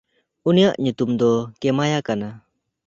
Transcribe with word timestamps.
ᱩᱱᱤᱭᱟᱜ 0.47 0.75
ᱧᱩᱛᱩᱢ 0.83 1.09
ᱫᱚ 1.19 1.31
ᱠᱮᱢᱟᱭᱟ 1.59 1.99
ᱠᱟᱱᱟ᱾ 2.07 2.29